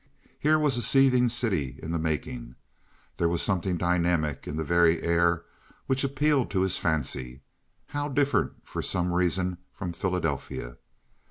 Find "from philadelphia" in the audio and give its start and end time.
9.71-10.77